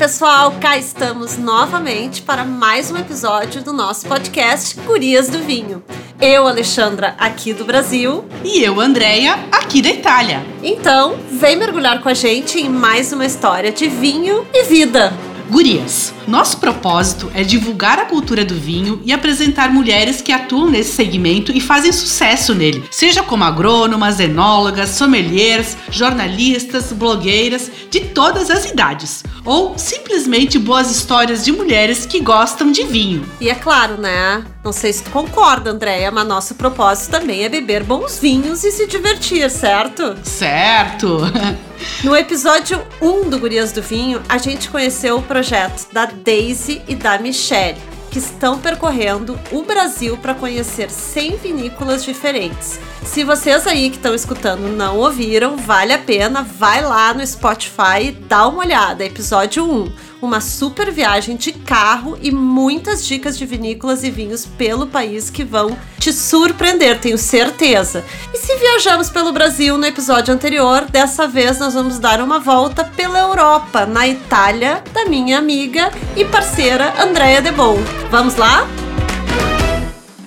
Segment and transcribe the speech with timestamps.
[0.00, 5.84] Pessoal, cá estamos novamente para mais um episódio do nosso podcast Gurias do Vinho.
[6.18, 8.24] Eu, Alexandra, aqui do Brasil.
[8.42, 10.42] E eu, Andreia, aqui da Itália.
[10.62, 15.12] Então, vem mergulhar com a gente em mais uma história de vinho e vida.
[15.50, 20.92] Gurias, nosso propósito é divulgar a cultura do vinho e apresentar mulheres que atuam nesse
[20.92, 28.64] segmento e fazem sucesso nele, seja como agrônomas, enólogas, sommeliers, jornalistas, blogueiras de todas as
[28.64, 33.26] idades, ou simplesmente boas histórias de mulheres que gostam de vinho.
[33.40, 34.44] E é claro, né?
[34.62, 38.70] Não sei se tu concorda, Andréia, mas nosso propósito também é beber bons vinhos e
[38.70, 40.16] se divertir, certo?
[40.22, 41.18] Certo!
[42.04, 46.94] No episódio 1 do Gurias do Vinho, a gente conheceu o projeto da Daisy e
[46.94, 47.78] da Michelle,
[48.10, 52.78] que estão percorrendo o Brasil para conhecer 100 vinícolas diferentes.
[53.02, 58.08] Se vocês aí que estão escutando não ouviram, vale a pena, vai lá no Spotify
[58.08, 59.04] e dá uma olhada.
[59.04, 64.86] Episódio 1 uma super viagem de carro e muitas dicas de vinícolas e vinhos pelo
[64.86, 68.04] país que vão te surpreender, tenho certeza.
[68.32, 72.84] E se viajamos pelo Brasil no episódio anterior, dessa vez nós vamos dar uma volta
[72.84, 77.76] pela Europa, na Itália, da minha amiga e parceira Andrea De Bon.
[78.10, 78.66] Vamos lá?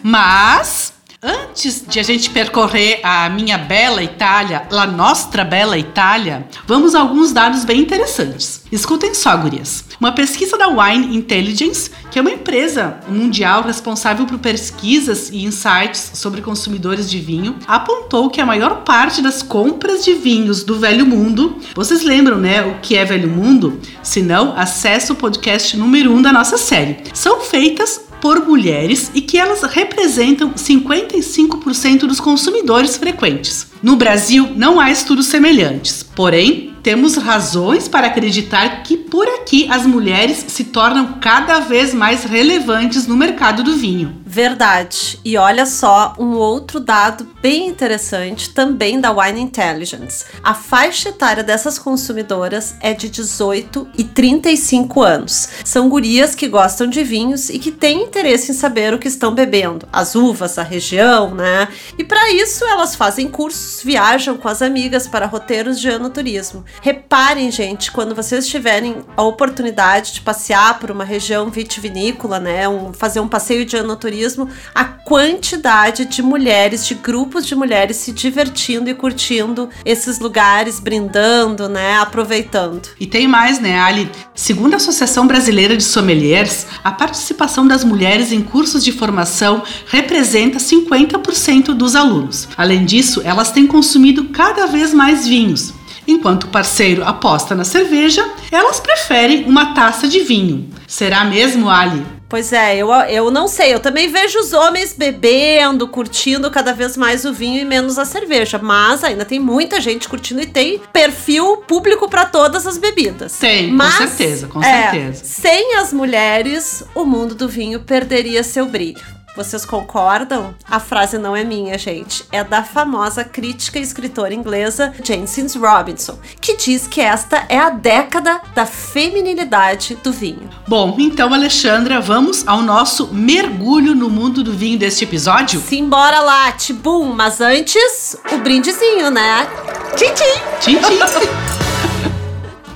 [0.02, 0.93] Mas
[1.26, 7.00] Antes de a gente percorrer a minha bela Itália, a nostra bela Itália, vamos a
[7.00, 8.66] alguns dados bem interessantes.
[8.70, 9.86] Escutem só, gurias.
[10.02, 16.12] Uma pesquisa da Wine Intelligence, que é uma empresa mundial responsável por pesquisas e insights
[16.16, 21.06] sobre consumidores de vinho, apontou que a maior parte das compras de vinhos do Velho
[21.06, 23.80] Mundo, vocês lembram, né, o que é Velho Mundo?
[24.02, 26.98] Se não, acesse o podcast número 1 um da nossa série.
[27.14, 33.68] São feitas por mulheres e que elas representam 55% dos consumidores frequentes.
[33.84, 39.86] No Brasil, não há estudos semelhantes, porém, temos razões para acreditar que por aqui as
[39.86, 44.24] mulheres se tornam cada vez mais relevantes no mercado do vinho.
[44.26, 45.20] Verdade.
[45.24, 50.26] E olha só um outro dado bem interessante também da Wine Intelligence.
[50.42, 55.50] A faixa etária dessas consumidoras é de 18 e 35 anos.
[55.64, 59.36] São gurias que gostam de vinhos e que têm interesse em saber o que estão
[59.36, 61.68] bebendo, as uvas, a região, né?
[62.00, 66.66] E para isso elas fazem cursos, viajam com as amigas para roteiros de anoturismo.
[66.82, 72.94] Reparem, gente, quando vocês tiverem a oportunidade de passear por uma região vitivinícola, né, um,
[72.94, 78.90] fazer um passeio de anoturismo, a quantidade de mulheres, de grupos de mulheres se divertindo
[78.90, 82.90] e curtindo esses lugares, brindando, né, aproveitando.
[83.00, 84.10] E tem mais, né, Ali?
[84.34, 90.58] Segundo a Associação Brasileira de Sommeliers, a participação das mulheres em cursos de formação representa
[90.58, 92.48] 50% dos alunos.
[92.58, 95.74] Além disso, elas têm consumido cada vez mais vinhos.
[96.08, 100.70] Enquanto o parceiro aposta na cerveja, elas preferem uma taça de vinho.
[100.88, 102.06] Será mesmo, Ali?
[102.34, 103.76] Pois é, eu, eu não sei.
[103.76, 108.06] Eu também vejo os homens bebendo, curtindo cada vez mais o vinho e menos a
[108.06, 108.58] cerveja.
[108.58, 113.38] Mas ainda tem muita gente curtindo e tem perfil público para todas as bebidas.
[113.38, 115.24] Tem, mas, com certeza, com é, certeza.
[115.24, 119.23] Sem as mulheres, o mundo do vinho perderia seu brilho.
[119.36, 120.54] Vocês concordam?
[120.70, 122.24] A frase não é minha, gente.
[122.32, 127.72] É da famosa crítica e escritora inglesa Jancis Robinson, que diz que esta é a
[127.72, 130.50] década da feminilidade do vinho.
[130.68, 135.60] Bom, então, Alexandra, vamos ao nosso mergulho no mundo do vinho deste episódio?
[135.60, 137.12] Simbora lá, tibum!
[137.14, 139.48] Mas antes, o brindezinho, né?
[139.96, 140.34] Tchim, tchim!
[140.60, 141.63] Tchim, tchim!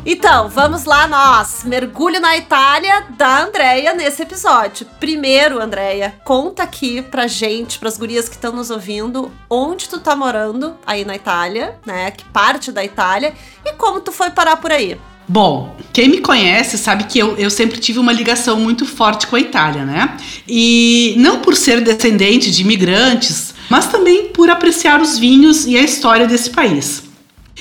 [0.09, 1.63] Então, vamos lá nós.
[1.65, 4.87] Mergulho na Itália da Andrea nesse episódio.
[5.01, 10.15] Primeiro, Andrea, conta aqui pra gente, pras gurias que estão nos ouvindo, onde tu tá
[10.15, 12.09] morando aí na Itália, né?
[12.11, 13.33] Que parte da Itália
[13.65, 14.97] e como tu foi parar por aí.
[15.27, 19.35] Bom, quem me conhece sabe que eu, eu sempre tive uma ligação muito forte com
[19.35, 20.15] a Itália, né?
[20.47, 25.81] E não por ser descendente de imigrantes, mas também por apreciar os vinhos e a
[25.81, 27.03] história desse país.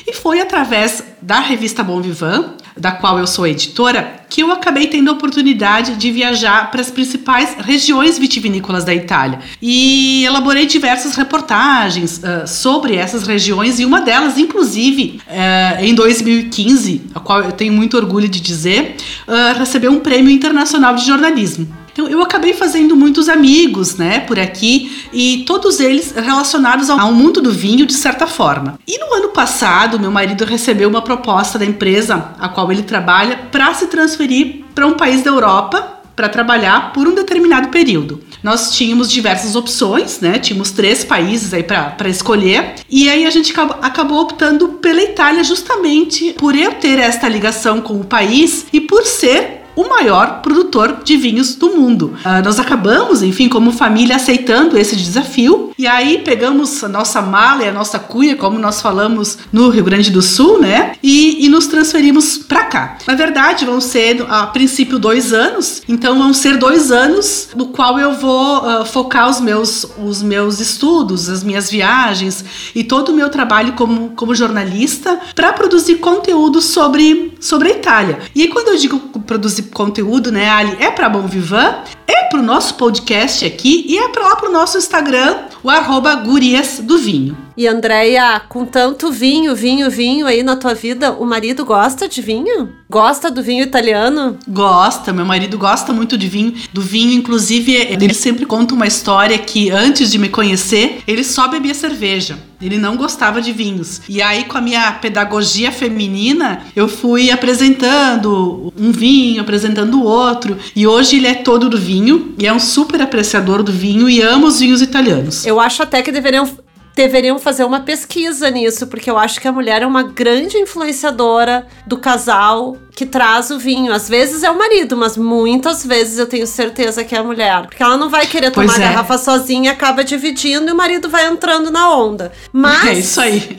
[0.06, 4.86] E foi através da revista Bom Vivant, da qual eu sou editora, que eu acabei
[4.86, 9.40] tendo a oportunidade de viajar para as principais regiões vitivinícolas da Itália.
[9.60, 17.06] E elaborei diversas reportagens uh, sobre essas regiões, e uma delas, inclusive, uh, em 2015,
[17.12, 18.94] a qual eu tenho muito orgulho de dizer,
[19.26, 21.66] uh, recebeu um prêmio internacional de jornalismo.
[21.96, 27.40] Então eu acabei fazendo muitos amigos, né, por aqui e todos eles relacionados ao mundo
[27.40, 28.78] do vinho de certa forma.
[28.86, 33.48] E no ano passado, meu marido recebeu uma proposta da empresa a qual ele trabalha
[33.50, 38.22] para se transferir para um país da Europa para trabalhar por um determinado período.
[38.42, 40.38] nós tínhamos diversas opções, né?
[40.38, 42.74] Tínhamos três países aí para escolher.
[42.88, 47.80] E aí a gente acabou, acabou optando pela Itália justamente por eu ter esta ligação
[47.80, 52.14] com o país e por ser o maior produtor de vinhos do mundo.
[52.24, 55.70] Uh, nós acabamos, enfim, como família, aceitando esse desafio.
[55.78, 59.84] E aí pegamos a nossa mala e a nossa cuia, como nós falamos no Rio
[59.84, 60.94] Grande do Sul, né?
[61.02, 62.98] E, e nos transferimos para cá.
[63.06, 65.82] Na verdade, vão ser, a princípio, dois anos.
[65.86, 70.58] Então, vão ser dois anos no qual eu vou uh, focar os meus, os meus
[70.58, 72.44] estudos, as minhas viagens
[72.74, 78.18] e todo o meu trabalho como, como jornalista para produzir conteúdo sobre, sobre a Itália.
[78.34, 80.76] E quando eu digo produzir conteúdo, né, Ali?
[80.80, 84.48] É para Bom Vivan, é para o nosso podcast aqui e é para lá para
[84.48, 87.36] o nosso Instagram, o arroba Gurias do Vinho.
[87.56, 92.20] E Andréia, com tanto vinho, vinho, vinho aí na tua vida, o marido gosta de
[92.20, 92.68] vinho?
[92.88, 94.38] Gosta do vinho italiano?
[94.46, 96.54] Gosta, meu marido gosta muito de vinho.
[96.70, 101.48] Do vinho, inclusive, ele sempre conta uma história que antes de me conhecer, ele só
[101.48, 102.38] bebia cerveja.
[102.60, 104.00] Ele não gostava de vinhos.
[104.08, 110.56] E aí, com a minha pedagogia feminina, eu fui apresentando um vinho, apresentando outro.
[110.74, 111.95] E hoje ele é todo do vinho
[112.38, 115.46] e é um super apreciador do vinho e ama os vinhos italianos.
[115.46, 116.46] Eu acho até que deveriam
[116.94, 121.66] deveriam fazer uma pesquisa nisso, porque eu acho que a mulher é uma grande influenciadora
[121.86, 123.92] do casal que traz o vinho.
[123.92, 127.66] Às vezes é o marido, mas muitas vezes eu tenho certeza que é a mulher.
[127.66, 128.88] Porque ela não vai querer tomar a é.
[128.88, 132.32] garrafa sozinha, acaba dividindo e o marido vai entrando na onda.
[132.50, 132.86] Mas.
[132.86, 133.58] É isso aí.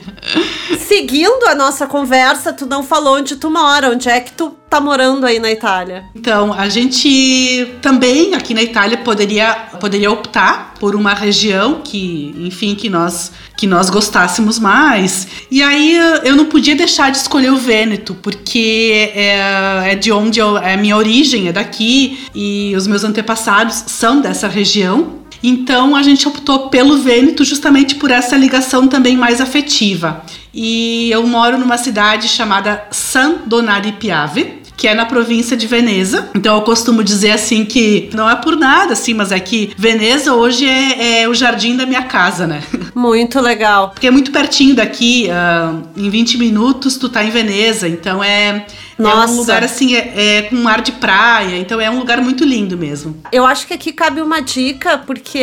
[0.88, 4.80] seguindo a nossa conversa, tu não falou onde tu mora, onde é que tu tá
[4.80, 6.04] morando aí na Itália?
[6.16, 12.74] Então, a gente também aqui na Itália poderia, poderia optar por uma região que, enfim,
[12.74, 15.26] que nós que nós gostássemos mais.
[15.50, 20.40] E aí eu não podia deixar de escolher o Vêneto, porque é, é de onde
[20.40, 25.18] eu, é a minha origem, é daqui, e os meus antepassados são dessa região.
[25.42, 30.22] Então a gente optou pelo Vêneto justamente por essa ligação também mais afetiva.
[30.52, 36.30] E eu moro numa cidade chamada San Donari Piave, que é na província de Veneza.
[36.34, 40.34] Então eu costumo dizer assim que não é por nada, assim, mas é que Veneza
[40.34, 42.62] hoje é, é o jardim da minha casa, né?
[42.94, 43.90] Muito legal.
[43.90, 48.66] Porque é muito pertinho daqui, uh, em 20 minutos tu tá em Veneza, então é
[48.98, 49.32] nossa.
[49.32, 52.20] É um lugar assim, é, é, com um ar de praia, então é um lugar
[52.20, 53.22] muito lindo mesmo.
[53.30, 55.42] Eu acho que aqui cabe uma dica, porque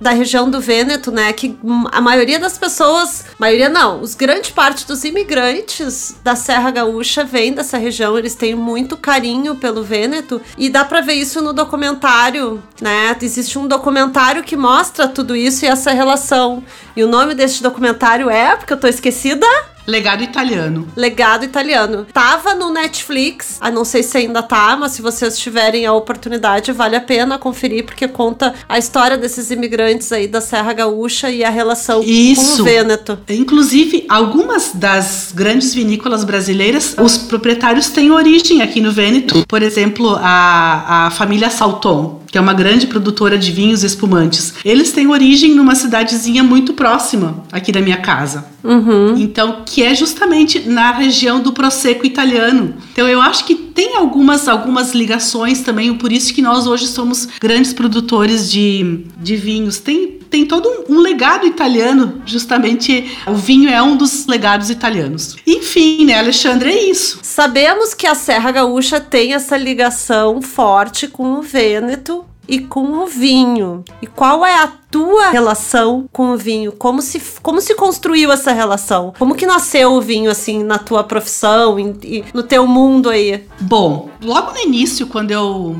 [0.00, 1.56] da região do Vêneto, né, que
[1.90, 7.52] a maioria das pessoas, maioria não, os grande parte dos imigrantes da Serra Gaúcha vem
[7.52, 12.62] dessa região, eles têm muito carinho pelo Vêneto e dá para ver isso no documentário,
[12.80, 13.16] né?
[13.20, 16.62] Existe um documentário que mostra tudo isso e essa relação.
[16.96, 19.46] E o nome deste documentário é, porque eu tô esquecida,
[19.86, 20.86] Legado italiano.
[20.96, 22.06] Legado italiano.
[22.12, 26.72] Tava no Netflix, a não sei se ainda tá, mas se vocês tiverem a oportunidade,
[26.72, 31.42] vale a pena conferir, porque conta a história desses imigrantes aí da Serra Gaúcha e
[31.42, 32.56] a relação Isso.
[32.56, 33.18] com o Vêneto.
[33.28, 39.44] Inclusive, algumas das grandes vinícolas brasileiras, os proprietários têm origem aqui no Vêneto.
[39.46, 44.54] Por exemplo, a, a família Salton, que é uma grande produtora de vinhos e espumantes.
[44.64, 48.46] Eles têm origem numa cidadezinha muito próxima aqui da minha casa.
[48.64, 49.18] Uhum.
[49.18, 52.74] Então, que é justamente na região do Prosecco italiano.
[52.90, 57.28] Então, eu acho que tem algumas, algumas ligações também, por isso que nós hoje somos
[57.40, 59.78] grandes produtores de, de vinhos.
[59.78, 65.36] Tem, tem todo um, um legado italiano, justamente o vinho é um dos legados italianos.
[65.46, 67.18] Enfim, né, Alexandre, é isso.
[67.22, 73.06] Sabemos que a Serra Gaúcha tem essa ligação forte com o Vêneto e com o
[73.06, 73.84] vinho.
[74.00, 76.72] E qual é a tua relação com o vinho?
[76.72, 79.14] Como se, como se construiu essa relação?
[79.18, 83.46] Como que nasceu o vinho, assim, na tua profissão e, no teu mundo aí?
[83.60, 85.76] Bom, logo no início, quando eu...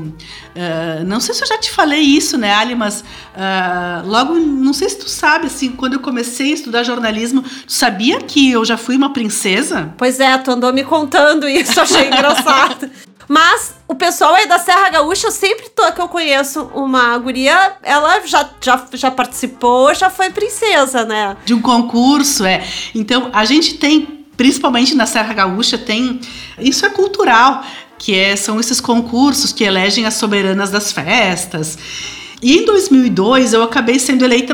[0.53, 4.71] Uh, não sei se eu já te falei isso, né, Ali, mas uh, logo, não
[4.71, 8.63] sei se tu sabe, assim, quando eu comecei a estudar jornalismo, tu sabia que eu
[8.63, 9.93] já fui uma princesa?
[9.97, 12.89] Pois é, tu andou me contando isso, achei engraçado.
[13.27, 17.73] Mas o pessoal aí da Serra Gaúcha, eu sempre tô que eu conheço uma guria,
[17.83, 21.37] ela já, já, já participou, já foi princesa, né?
[21.45, 22.63] De um concurso, é.
[22.93, 26.19] Então, a gente tem, principalmente na Serra Gaúcha, tem.
[26.59, 27.63] Isso é cultural,
[27.97, 31.77] que é, são esses concursos que elegem as soberanas das festas.
[32.41, 34.53] E em 2002 eu acabei sendo eleita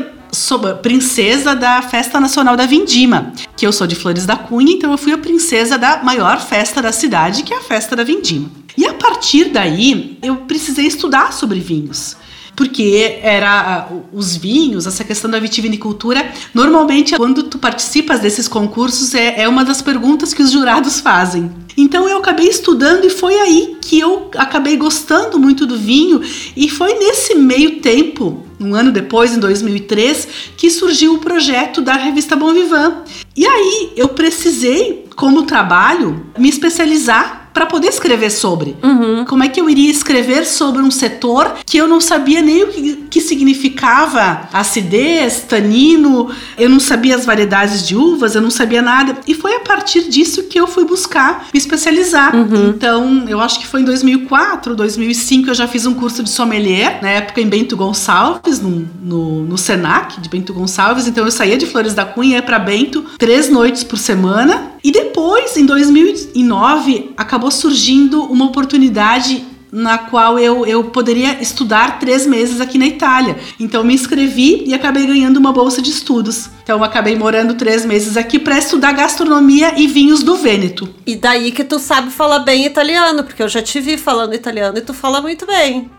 [0.80, 4.98] princesa da Festa Nacional da Vindima, que eu sou de Flores da Cunha, então eu
[4.98, 8.48] fui a princesa da maior festa da cidade, que é a Festa da Vindima.
[8.80, 12.16] E a partir daí, eu precisei estudar sobre vinhos
[12.56, 16.30] porque era os vinhos, essa questão da vitivinicultura.
[16.52, 21.50] Normalmente, quando tu participas desses concursos, é, é uma das perguntas que os jurados fazem.
[21.74, 26.20] Então eu acabei estudando e foi aí que eu acabei gostando muito do vinho
[26.54, 31.94] e foi nesse meio tempo, um ano depois, em 2003, que surgiu o projeto da
[31.94, 33.06] revista Bom Vivant.
[33.34, 38.76] E aí eu precisei, como trabalho, me especializar para poder escrever sobre.
[38.82, 39.24] Uhum.
[39.24, 42.68] Como é que eu iria escrever sobre um setor que eu não sabia nem o
[42.68, 48.82] que, que significava acidez, tanino, eu não sabia as variedades de uvas, eu não sabia
[48.82, 49.16] nada.
[49.26, 52.34] E foi a partir disso que eu fui buscar me especializar.
[52.34, 52.68] Uhum.
[52.68, 57.00] Então, eu acho que foi em 2004, 2005 eu já fiz um curso de sommelier,
[57.02, 61.06] na época em Bento Gonçalves, no, no, no Senac de Bento Gonçalves.
[61.06, 64.70] Então, eu saía de Flores da Cunha, para Bento três noites por semana.
[64.82, 72.26] E depois, em 2009, acabou surgindo uma oportunidade na qual eu, eu poderia estudar três
[72.26, 73.38] meses aqui na Itália.
[73.58, 76.50] Então me inscrevi e acabei ganhando uma bolsa de estudos.
[76.62, 80.92] Então acabei morando três meses aqui para estudar gastronomia e vinhos do Vêneto.
[81.06, 84.76] E daí que tu sabe falar bem italiano, porque eu já te vi falando italiano
[84.78, 85.90] e tu fala muito bem.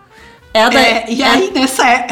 [0.53, 0.81] É, da...
[0.81, 1.51] é e aí é...
[1.51, 2.07] nessa é...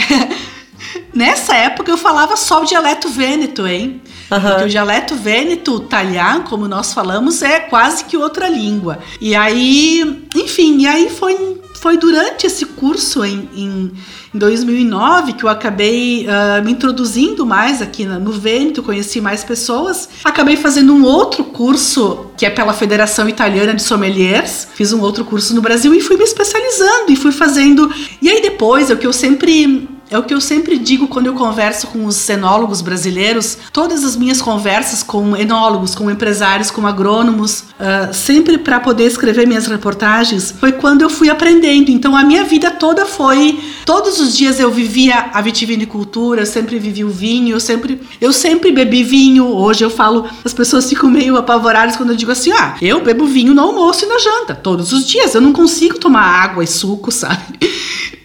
[1.14, 4.02] nessa época eu falava só o dialeto vêneto, hein?
[4.30, 9.00] Porque o dialeto vêneto, italiano, como nós falamos, é quase que outra língua.
[9.20, 13.92] E aí, enfim, e aí foi, foi durante esse curso em, em,
[14.34, 20.08] em 2009 que eu acabei uh, me introduzindo mais aqui no Vêneto, conheci mais pessoas.
[20.24, 24.68] Acabei fazendo um outro curso que é pela Federação Italiana de Sommeliers.
[24.76, 27.92] Fiz um outro curso no Brasil e fui me especializando e fui fazendo.
[28.22, 31.28] E aí depois, é o que eu sempre é o que eu sempre digo quando
[31.28, 33.58] eu converso com os enólogos brasileiros.
[33.72, 39.48] Todas as minhas conversas com enólogos, com empresários, com agrônomos, uh, sempre para poder escrever
[39.48, 41.92] minhas reportagens, foi quando eu fui aprendendo.
[41.92, 43.60] Então a minha vida toda foi.
[43.86, 48.34] Todos os dias eu vivia a vitivinicultura, eu sempre vivi o vinho, eu sempre, eu
[48.34, 49.46] sempre bebi vinho.
[49.46, 53.26] Hoje eu falo, as pessoas ficam meio apavoradas quando eu digo assim: ah, eu bebo
[53.26, 55.36] vinho no almoço e na janta, todos os dias.
[55.36, 57.60] Eu não consigo tomar água e suco, sabe?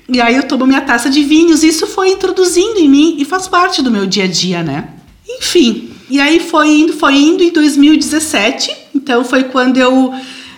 [0.08, 3.49] E aí eu tomo minha taça de vinhos, isso foi introduzindo em mim e faz
[3.49, 4.88] parte do meu dia a dia, né?
[5.26, 10.12] Enfim, e aí foi indo, foi indo em 2017, então foi quando eu,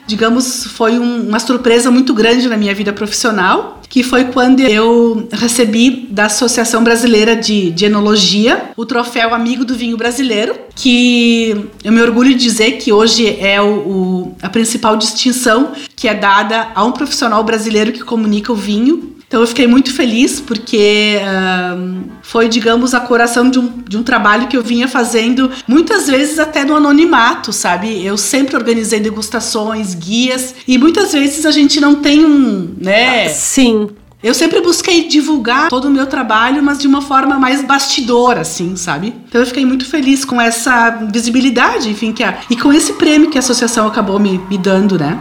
[0.06, 5.28] digamos, foi um, uma surpresa muito grande na minha vida profissional, que foi quando eu
[5.32, 11.92] recebi da Associação Brasileira de, de Enologia o troféu Amigo do Vinho Brasileiro, que eu
[11.92, 16.72] me orgulho de dizer que hoje é o, o, a principal distinção que é dada
[16.74, 22.04] a um profissional brasileiro que comunica o vinho então eu fiquei muito feliz porque uh,
[22.22, 26.38] foi, digamos, a coração de um, de um trabalho que eu vinha fazendo muitas vezes
[26.38, 28.04] até no anonimato, sabe?
[28.04, 33.28] Eu sempre organizei degustações, guias e muitas vezes a gente não tem um, né?
[33.28, 33.90] Sim.
[34.22, 38.74] Eu sempre busquei divulgar todo o meu trabalho, mas de uma forma mais bastidora, assim,
[38.74, 39.14] sabe?
[39.28, 43.30] Então eu fiquei muito feliz com essa visibilidade, enfim, que a, e com esse prêmio
[43.30, 45.18] que a associação acabou me, me dando, né?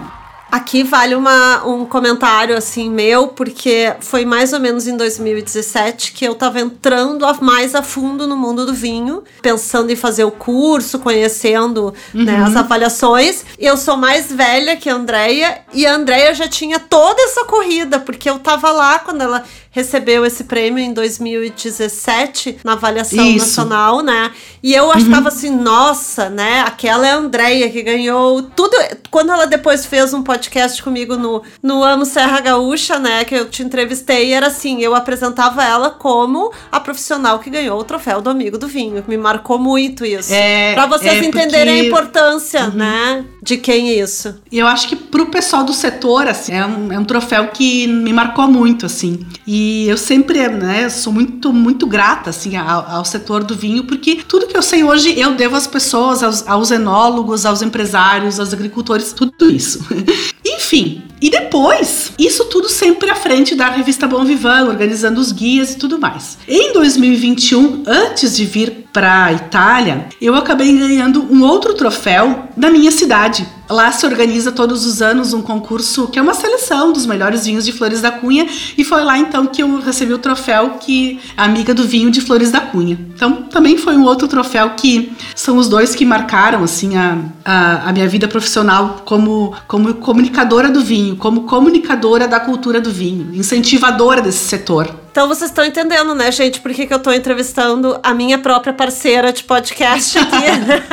[0.52, 6.26] Aqui vale uma, um comentário assim meu, porque foi mais ou menos em 2017 que
[6.26, 10.32] eu estava entrando a, mais a fundo no mundo do vinho, pensando em fazer o
[10.32, 12.40] curso, conhecendo né, uhum.
[12.40, 13.44] né, as avaliações.
[13.60, 18.00] Eu sou mais velha que a Andrea e a Andrea já tinha toda essa corrida,
[18.00, 19.44] porque eu estava lá quando ela
[19.76, 23.46] recebeu esse prêmio em 2017 na avaliação Isso.
[23.46, 24.32] nacional, né?
[24.64, 25.28] E eu achava uhum.
[25.28, 26.62] assim, nossa, né?
[26.66, 28.72] Aquela é a Andrea que ganhou tudo.
[29.12, 33.26] Quando ela depois fez um podcast comigo no, no Amo Serra Gaúcha, né?
[33.26, 37.84] Que eu te entrevistei, era assim, eu apresentava ela como a profissional que ganhou o
[37.84, 39.04] troféu do Amigo do Vinho.
[39.10, 40.34] Me marcou muito isso.
[40.34, 41.82] É, para vocês é entenderem porque...
[41.82, 42.76] a importância, uhum.
[42.76, 43.26] né?
[43.44, 44.36] De quem é isso.
[44.50, 47.88] E eu acho que pro pessoal do setor, assim, é um, é um troféu que
[47.88, 49.20] me marcou muito, assim.
[49.46, 53.84] E e eu sempre, né, sou muito, muito grata, assim, ao, ao, setor do vinho,
[53.86, 58.40] porque tudo que eu sei hoje eu devo às pessoas, aos, aos enólogos, aos empresários,
[58.40, 59.84] aos agricultores, tudo isso.
[60.46, 65.74] Enfim, e depois, isso tudo sempre à frente da revista Bom Vivan, organizando os guias
[65.74, 66.38] e tudo mais.
[66.48, 72.70] Em 2021, antes de vir para a Itália, eu acabei ganhando um outro troféu da
[72.70, 73.46] minha cidade.
[73.70, 77.66] Lá se organiza todos os anos um concurso que é uma seleção dos melhores vinhos
[77.66, 81.74] de Flores da Cunha e foi lá então que eu recebi o troféu que amiga
[81.74, 82.98] do vinho de Flores da Cunha.
[83.14, 87.90] Então também foi um outro troféu que são os dois que marcaram assim a, a,
[87.90, 93.36] a minha vida profissional como como comunicadora do vinho como comunicadora da cultura do vinho,
[93.36, 94.90] incentivadora desse setor.
[95.12, 98.74] Então vocês estão entendendo, né, gente, por que, que eu estou entrevistando a minha própria
[98.74, 100.46] parceira de podcast aqui.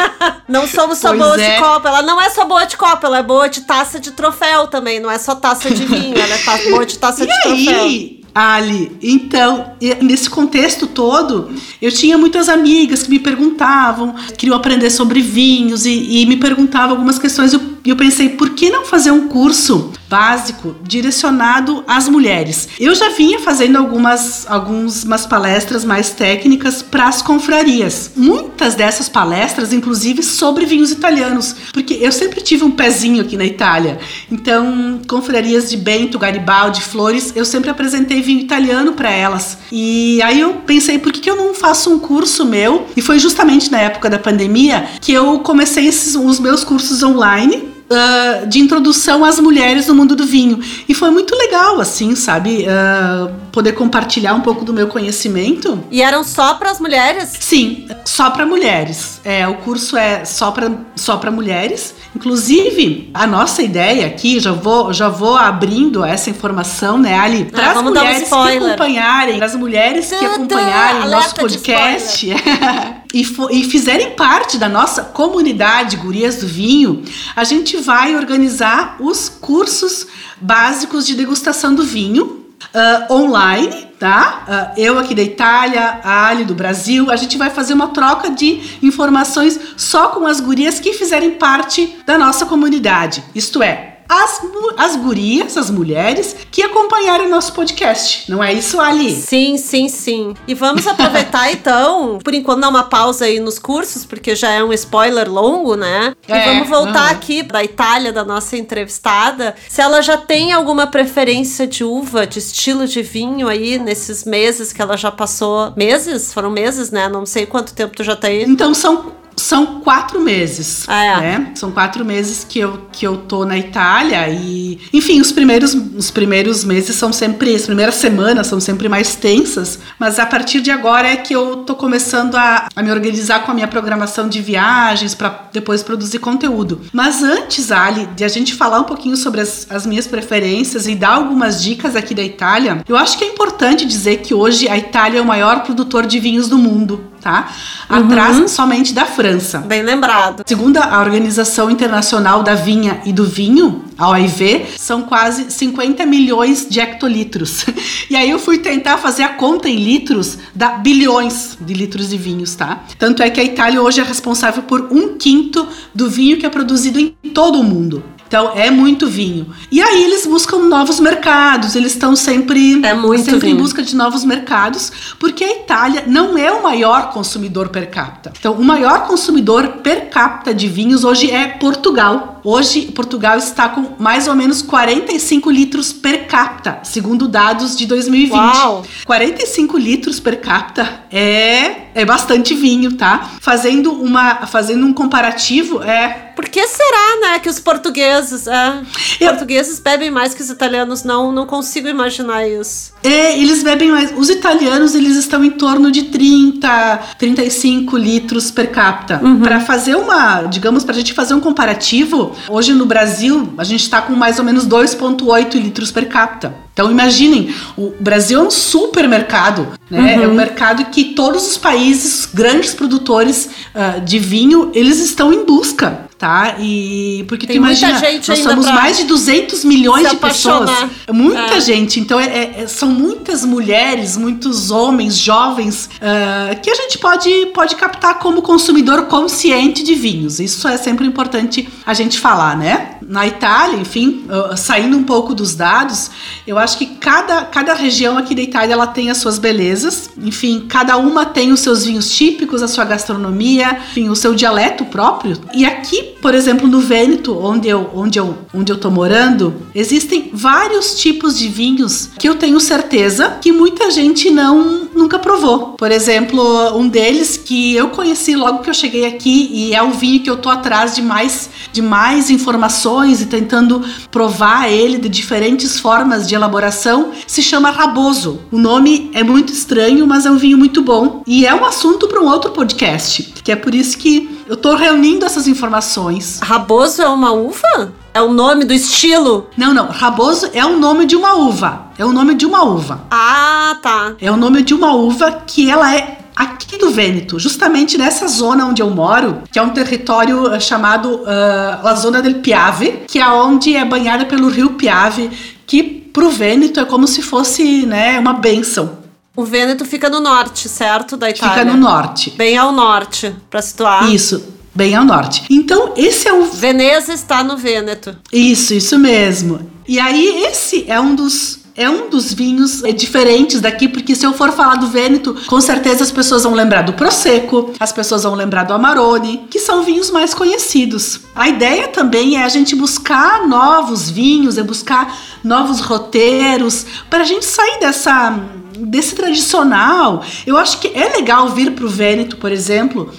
[0.48, 1.54] não somos só pois boa é.
[1.54, 1.88] de copa.
[1.88, 5.00] Ela não é só boa de copa, ela é boa de taça de troféu também.
[5.00, 7.42] Não é só taça de vinho, ela é boa de taça e de aí?
[7.42, 8.22] troféu.
[8.34, 11.50] Ali, então, nesse contexto todo,
[11.82, 16.92] eu tinha muitas amigas que me perguntavam, queriam aprender sobre vinhos e, e me perguntavam
[16.92, 17.52] algumas questões.
[17.52, 22.68] Eu e eu pensei, por que não fazer um curso básico direcionado às mulheres?
[22.78, 28.12] Eu já vinha fazendo algumas algumas palestras mais técnicas para as confrarias.
[28.16, 33.44] Muitas dessas palestras, inclusive, sobre vinhos italianos, porque eu sempre tive um pezinho aqui na
[33.44, 33.98] Itália.
[34.30, 39.58] Então, confrarias de Bento, Garibaldi, Flores, eu sempre apresentei vinho italiano para elas.
[39.72, 42.86] E aí eu pensei, por que, que eu não faço um curso meu?
[42.96, 47.71] E foi justamente na época da pandemia que eu comecei esses, os meus cursos online
[47.92, 50.58] uh, de introdução às mulheres no mundo do vinho.
[50.88, 52.66] E foi muito legal, assim, sabe?
[52.66, 55.82] Uh, poder compartilhar um pouco do meu conhecimento.
[55.90, 57.30] E eram só para as mulheres?
[57.38, 59.20] Sim, só para mulheres.
[59.24, 61.94] É, o curso é só para só para mulheres.
[62.14, 67.68] Inclusive, a nossa ideia aqui, já vou já vou abrindo essa informação, né, Ali, para
[67.68, 72.26] ah, as mulheres um que acompanharem, para as mulheres que acompanharem nosso podcast
[73.12, 77.02] e, e fizerem parte da nossa comunidade Gurias do Vinho,
[77.34, 80.06] a gente vai organizar os cursos
[80.40, 82.42] básicos de degustação do vinho
[82.74, 84.72] uh, online, tá?
[84.76, 88.30] Uh, eu aqui da Itália, a Ali do Brasil, a gente vai fazer uma troca
[88.30, 93.22] de informações só com as gurias que fizerem parte da nossa comunidade.
[93.34, 94.40] Isto é, as,
[94.76, 98.30] as gurias, as mulheres, que acompanharam o nosso podcast.
[98.30, 99.10] Não é isso, Ali?
[99.10, 100.34] Sim, sim, sim.
[100.46, 104.62] E vamos aproveitar então, por enquanto, dar uma pausa aí nos cursos, porque já é
[104.62, 106.14] um spoiler longo, né?
[106.28, 107.16] É, e vamos voltar uhum.
[107.16, 109.54] aqui da Itália, da nossa entrevistada.
[109.68, 114.72] Se ela já tem alguma preferência de uva, de estilo de vinho aí nesses meses
[114.72, 115.72] que ela já passou.
[115.76, 116.32] Meses?
[116.32, 117.08] Foram meses, né?
[117.08, 118.42] Não sei quanto tempo tu já tá aí.
[118.42, 121.20] Então são são quatro meses, ah, é.
[121.20, 121.52] né?
[121.54, 126.10] São quatro meses que eu, que eu tô na Itália e, enfim, os primeiros, os
[126.10, 130.70] primeiros meses são sempre, as primeiras semanas são sempre mais tensas, mas a partir de
[130.70, 134.40] agora é que eu tô começando a, a me organizar com a minha programação de
[134.40, 136.80] viagens para depois produzir conteúdo.
[136.92, 140.94] Mas antes, Ali, de a gente falar um pouquinho sobre as, as minhas preferências e
[140.94, 144.76] dar algumas dicas aqui da Itália, eu acho que é importante dizer que hoje a
[144.76, 147.50] Itália é o maior produtor de vinhos do mundo tá?
[147.88, 148.48] Atrás uhum.
[148.48, 149.58] somente da França.
[149.58, 150.42] Bem lembrado.
[150.44, 156.66] Segundo a Organização Internacional da Vinha e do Vinho, a OIV, são quase 50 milhões
[156.68, 157.64] de hectolitros.
[158.10, 162.18] E aí eu fui tentar fazer a conta em litros, dá bilhões de litros de
[162.18, 162.84] vinhos, tá?
[162.98, 166.50] Tanto é que a Itália hoje é responsável por um quinto do vinho que é
[166.50, 168.02] produzido em todo o mundo.
[168.32, 169.46] Então é muito vinho.
[169.70, 174.24] E aí eles buscam novos mercados, eles estão sempre, é sempre em busca de novos
[174.24, 178.32] mercados, porque a Itália não é o maior consumidor per capita.
[178.38, 182.40] Então, o maior consumidor per capita de vinhos hoje é Portugal.
[182.44, 188.32] Hoje, Portugal está com mais ou menos 45 litros per capita, segundo dados de 2020.
[188.32, 188.84] Uau.
[189.04, 193.30] 45 litros per capita é, é bastante vinho, tá?
[193.40, 198.82] Fazendo, uma, fazendo um comparativo, é por que será, né, que os portugueses, é,
[199.20, 199.30] Eu...
[199.30, 201.04] portugueses bebem mais que os italianos?
[201.04, 202.92] Não, não consigo imaginar isso.
[203.02, 204.12] É, eles bebem mais.
[204.16, 209.20] Os italianos, eles estão em torno de 30, 35 litros per capita.
[209.22, 209.40] Uhum.
[209.40, 213.82] Para fazer uma, digamos, para a gente fazer um comparativo, hoje no Brasil, a gente
[213.82, 216.54] está com mais ou menos 2,8 litros per capita.
[216.72, 220.16] Então imaginem, o Brasil é um supermercado, né?
[220.16, 220.22] Uhum.
[220.22, 225.44] É um mercado que todos os países, grandes produtores uh, de vinho, eles estão em
[225.44, 226.54] busca tá?
[226.60, 230.70] E porque Tem tu imagina, nós somos mais de 200 milhões de pessoas,
[231.12, 231.60] muita é.
[231.60, 231.98] gente.
[231.98, 237.74] Então é, é, são muitas mulheres, muitos homens, jovens uh, que a gente pode pode
[237.74, 240.38] captar como consumidor consciente de vinhos.
[240.38, 242.91] Isso é sempre importante a gente falar, né?
[243.08, 246.10] Na Itália, enfim, uh, saindo um pouco dos dados,
[246.46, 250.10] eu acho que cada, cada região aqui da Itália ela tem as suas belezas.
[250.18, 254.84] Enfim, cada uma tem os seus vinhos típicos, a sua gastronomia, enfim, o seu dialeto
[254.84, 255.38] próprio.
[255.54, 260.30] E aqui por exemplo, no Vêneto, onde eu, onde eu, onde eu tô morando, existem
[260.32, 265.70] vários tipos de vinhos que eu tenho certeza que muita gente não nunca provou.
[265.70, 269.90] Por exemplo, um deles que eu conheci logo que eu cheguei aqui e é o
[269.90, 275.08] vinho que eu tô atrás de mais de mais informações e tentando provar ele de
[275.08, 278.40] diferentes formas de elaboração, se chama Raboso.
[278.50, 282.06] O nome é muito estranho, mas é um vinho muito bom e é um assunto
[282.06, 286.38] para um outro podcast, que é por isso que eu tô reunindo essas informações.
[286.42, 287.92] Raboso é uma uva?
[288.14, 289.48] É o nome do estilo?
[289.56, 289.86] Não, não.
[289.86, 291.86] Raboso é o nome de uma uva.
[291.96, 293.06] É o nome de uma uva.
[293.10, 294.14] Ah, tá.
[294.20, 298.66] É o nome de uma uva que ela é aqui do Vêneto, justamente nessa zona
[298.66, 303.18] onde eu moro, que é um território eh, chamado uh, La Zona del Piave, que
[303.18, 305.30] é onde é banhada pelo rio Piave,
[305.66, 308.98] que pro Vêneto é como se fosse, né, uma benção.
[309.34, 311.16] O Vêneto fica no norte, certo?
[311.16, 311.58] Da Itália.
[311.58, 312.30] Fica no norte.
[312.36, 314.12] Bem ao norte, para situar.
[314.12, 315.44] Isso, bem ao norte.
[315.48, 316.44] Então, esse é o.
[316.44, 318.14] Veneza está no Vêneto.
[318.30, 319.70] Isso, isso mesmo.
[319.88, 324.24] E aí, esse é um dos é um dos vinhos é, diferentes daqui, porque se
[324.24, 328.22] eu for falar do Vêneto, com certeza as pessoas vão lembrar do Prosecco, as pessoas
[328.22, 331.20] vão lembrar do Amarone, que são vinhos mais conhecidos.
[331.34, 337.26] A ideia também é a gente buscar novos vinhos, é buscar novos roteiros, para a
[337.26, 338.38] gente sair dessa
[338.78, 340.24] desse tradicional.
[340.46, 343.12] Eu acho que é legal vir para o Vêneto, por exemplo,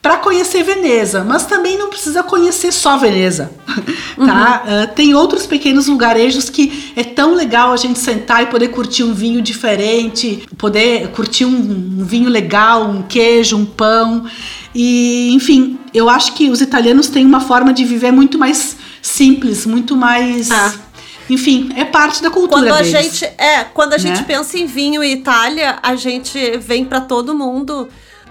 [0.00, 3.50] para conhecer Veneza, mas também não precisa conhecer só Veneza,
[4.16, 4.62] tá?
[4.64, 4.84] Uhum.
[4.84, 9.02] Uh, tem outros pequenos lugarejos que é tão legal a gente sentar e poder curtir
[9.02, 14.24] um vinho diferente, poder curtir um, um vinho legal, um queijo, um pão
[14.74, 19.66] e, enfim, eu acho que os italianos têm uma forma de viver muito mais simples,
[19.66, 20.74] muito mais ah.
[21.30, 24.02] Enfim, é parte da cultura quando a deles, gente é quando a né?
[24.02, 27.88] gente pensa em vinho e Itália, a gente vem para todo mundo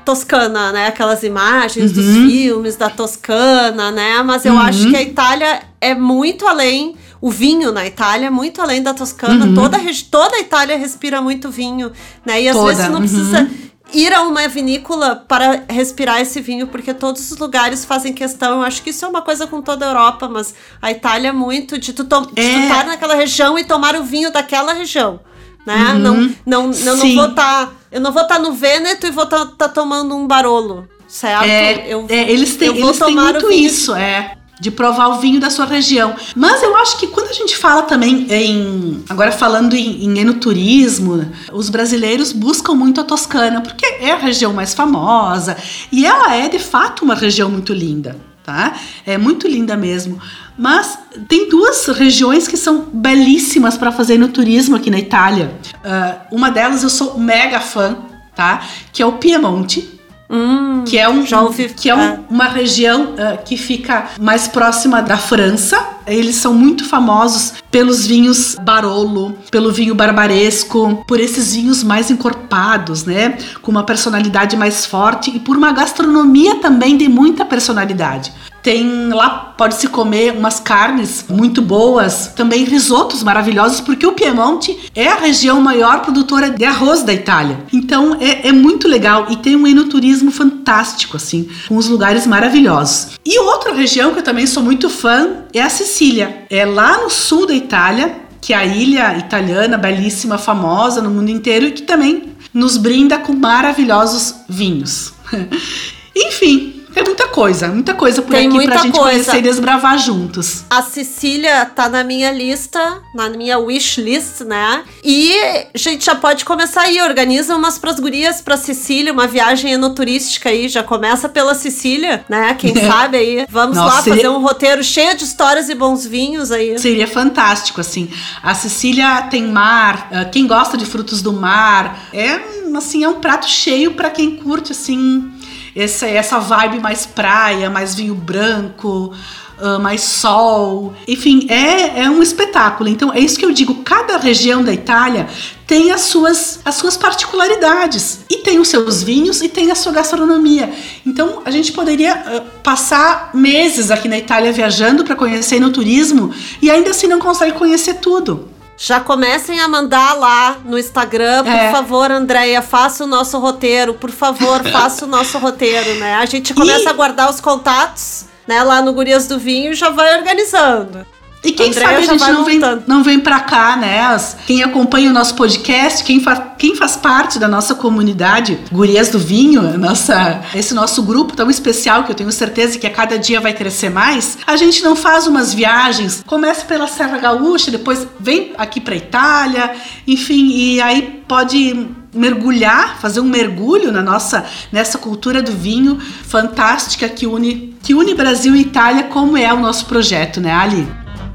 [0.07, 0.87] Toscana, né?
[0.87, 1.97] Aquelas imagens uhum.
[1.97, 4.23] dos filmes da Toscana, né?
[4.23, 4.59] Mas eu uhum.
[4.59, 6.95] acho que a Itália é muito além.
[7.19, 9.45] O vinho na Itália é muito além da Toscana.
[9.45, 9.53] Uhum.
[9.53, 9.77] Toda,
[10.09, 11.91] toda a Itália respira muito vinho,
[12.25, 12.41] né?
[12.41, 12.73] E às toda.
[12.73, 13.49] vezes não precisa uhum.
[13.93, 18.59] ir a uma vinícola para respirar esse vinho, porque todos os lugares fazem questão.
[18.59, 21.33] Eu acho que isso é uma coisa com toda a Europa, mas a Itália é
[21.33, 22.63] muito de tu, de tu é.
[22.63, 25.19] estar naquela região e tomar o vinho daquela região
[25.67, 25.91] né?
[25.93, 25.99] Uhum.
[25.99, 27.65] Não, não, não, não vou estar.
[27.65, 30.25] Tá, eu não vou estar tá no Vêneto e vou estar tá, tá tomando um
[30.25, 31.43] Barolo, certo?
[31.43, 34.33] É, eu, é, eles têm, eles têm muito isso, é.
[34.59, 36.15] De provar o vinho da sua região.
[36.35, 39.03] Mas eu acho que quando a gente fala também em.
[39.07, 44.53] Agora falando em, em enoturismo, os brasileiros buscam muito a Toscana, porque é a região
[44.53, 45.55] mais famosa.
[45.91, 48.15] E ela é, de fato, uma região muito linda
[48.47, 48.79] tá?
[49.05, 50.21] É muito linda mesmo.
[50.57, 55.53] Mas tem duas regiões que são belíssimas para fazer no turismo aqui na Itália.
[55.83, 57.97] Uh, uma delas eu sou mega fã,
[58.33, 58.65] tá?
[58.93, 59.96] Que é o Piemonte.
[60.29, 62.19] Hum, que é, um, ouvi, que é, um, é.
[62.29, 65.95] uma região uh, que fica mais próxima da França.
[66.05, 73.05] Eles são muito famosos pelos vinhos Barolo, pelo vinho barbaresco, por esses vinhos mais encorpados,
[73.05, 73.37] né?
[73.61, 78.31] Com uma personalidade mais forte e por uma gastronomia também de muita personalidade.
[78.61, 84.77] Tem lá pode se comer umas carnes muito boas, também risotos maravilhosos, porque o Piemonte
[84.93, 87.59] é a região maior produtora de arroz da Itália.
[87.73, 93.17] Então é, é muito legal e tem um enoturismo fantástico, assim, com os lugares maravilhosos.
[93.25, 96.45] E outra região que eu também sou muito fã é a Sicília.
[96.49, 101.29] É lá no sul da Itália, que é a ilha italiana belíssima, famosa no mundo
[101.29, 105.13] inteiro e que também nos brinda com maravilhosos vinhos.
[106.15, 106.66] Enfim,
[106.97, 109.09] é muita coisa, muita coisa por Tem aqui pra gente coisa.
[109.09, 110.63] conhecer e desbravar juntos.
[110.69, 114.83] A Sicília tá na minha lista, na minha wish list, né?
[115.03, 115.33] E
[115.73, 120.49] a gente já pode começar aí, organiza umas pras gurias pra Sicília, uma viagem enoturística
[120.49, 122.53] aí, já começa pela Sicília, né?
[122.55, 124.23] Quem sabe aí, vamos Nossa, lá seria...
[124.23, 126.77] fazer um roteiro cheio de histórias e bons vinhos aí.
[126.79, 128.09] Seria fantástico, assim.
[128.41, 133.19] A Sicília tem mar, ah, quem gosta de frutos do mar, é assim, é um
[133.19, 135.31] prato cheio para quem curte assim
[135.77, 139.13] essa, essa vibe mais praia, mais vinho branco,
[139.59, 140.93] uh, mais sol.
[141.07, 142.89] Enfim, é, é um espetáculo.
[142.89, 145.27] Então, é isso que eu digo: cada região da Itália
[145.67, 148.21] tem as suas, as suas particularidades.
[148.29, 150.73] E tem os seus vinhos e tem a sua gastronomia.
[151.05, 156.33] Então, a gente poderia uh, passar meses aqui na Itália viajando para conhecer no turismo
[156.61, 158.56] e ainda assim não consegue conhecer tudo.
[158.79, 161.71] Já comecem a mandar lá no Instagram, por é.
[161.71, 166.13] favor, Andréia, faça o nosso roteiro, por favor, faça o nosso roteiro, né?
[166.13, 166.87] A gente começa e...
[166.87, 171.05] a guardar os contatos, né, lá no Gurias do Vinho e já vai organizando.
[171.43, 174.01] E quem sabe a gente não vem, não vem pra cá, né?
[174.01, 179.09] As, quem acompanha o nosso podcast, quem, fa, quem faz parte da nossa comunidade, Gurias
[179.09, 183.17] do Vinho, nossa, esse nosso grupo tão especial que eu tenho certeza que a cada
[183.19, 188.05] dia vai crescer mais, a gente não faz umas viagens, começa pela Serra Gaúcha, depois
[188.19, 189.71] vem aqui pra Itália,
[190.07, 197.07] enfim, e aí pode mergulhar, fazer um mergulho na nossa nessa cultura do vinho fantástica
[197.07, 200.87] que une que une Brasil e Itália, como é o nosso projeto, né, Ali?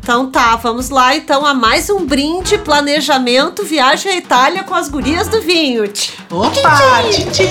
[0.03, 4.89] Então tá, vamos lá então a mais um brinde, planejamento, viagem à Itália com as
[4.89, 5.85] gurias do vinho.
[6.29, 7.47] Opa, tchim!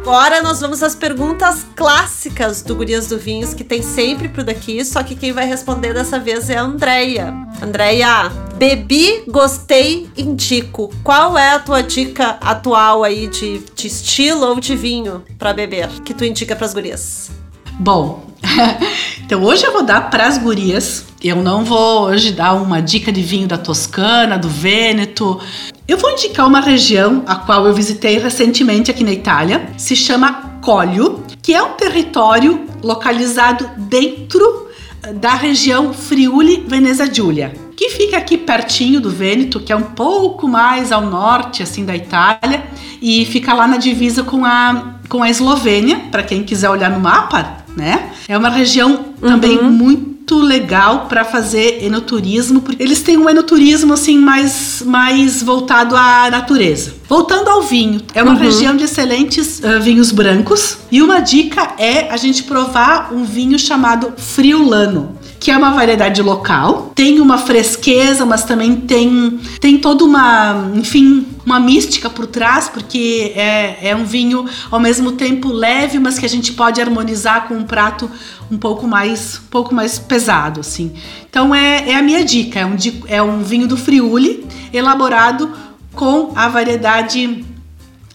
[0.00, 4.84] Agora nós vamos às perguntas clássicas do Gurias do Vinhos, que tem sempre por daqui,
[4.84, 7.32] só que quem vai responder dessa vez é a Andrea.
[7.62, 10.92] Andrea, bebi, gostei, indico.
[11.04, 15.88] Qual é a tua dica atual aí de, de estilo ou de vinho para beber
[16.04, 17.39] que tu indica para as gurias?
[17.80, 18.26] Bom,
[19.24, 23.10] então hoje eu vou dar para as gurias Eu não vou hoje dar uma dica
[23.10, 25.40] de vinho da Toscana, do Vêneto.
[25.88, 29.66] Eu vou indicar uma região a qual eu visitei recentemente aqui na Itália.
[29.78, 34.68] Se chama Colho, que é um território localizado dentro
[35.02, 39.94] eh, da região Friuli Veneza Giulia, que fica aqui pertinho do Vêneto, que é um
[39.94, 42.62] pouco mais ao norte assim da Itália
[43.00, 47.00] e fica lá na divisa com a com a Eslovênia, para quem quiser olhar no
[47.00, 48.10] mapa, né?
[48.28, 49.70] É uma região também uhum.
[49.70, 56.30] muito legal para fazer enoturismo, porque eles têm um enoturismo assim mais, mais voltado à
[56.30, 56.94] natureza.
[57.08, 58.38] Voltando ao vinho, é uma uhum.
[58.38, 63.58] região de excelentes uh, vinhos brancos e uma dica é a gente provar um vinho
[63.58, 70.04] chamado Friulano que é uma variedade local, tem uma fresqueza, mas também tem, tem toda
[70.04, 75.98] uma, enfim, uma mística por trás, porque é, é um vinho ao mesmo tempo leve,
[75.98, 78.10] mas que a gente pode harmonizar com um prato
[78.50, 80.92] um pouco mais, um pouco mais pesado, assim.
[81.30, 82.76] Então é, é a minha dica, é um,
[83.08, 85.50] é um vinho do Friuli, elaborado
[85.94, 87.46] com a variedade